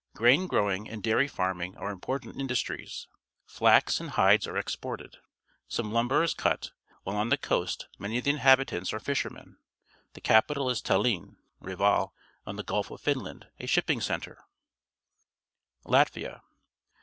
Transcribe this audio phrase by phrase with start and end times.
[0.15, 3.07] Grain growing and dairy farming are important industries.
[3.45, 5.17] Flax and hides are exported.
[5.67, 6.71] Some lumber is cut,
[7.03, 9.57] while on the coast many of the inhabitants are fishermen.
[10.13, 12.15] The capital is Tallinn (Reval)
[12.47, 14.43] on the Gulf of Finland, a shipping centre.
[15.85, 16.41] Latvia.